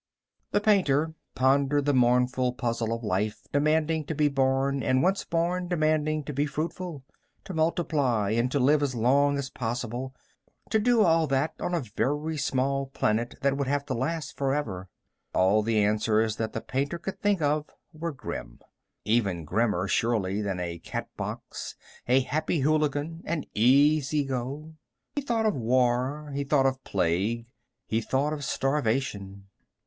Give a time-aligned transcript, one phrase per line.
[0.49, 5.67] The painter pondered the mournful puzzle of life demanding to be born and, once born,
[5.67, 7.03] demanding to be fruitful...
[7.43, 10.15] to multiply and to live as long as possible
[10.71, 14.89] to do all that on a very small planet that would have to last forever.
[15.35, 18.59] All the answers that the painter could think of were grim.
[19.05, 21.75] Even grimmer, surely, than a Catbox,
[22.07, 24.73] a Happy Hooligan, an Easy Go.
[25.13, 26.31] He thought of war.
[26.33, 27.45] He thought of plague.
[27.85, 29.45] He thought of starvation.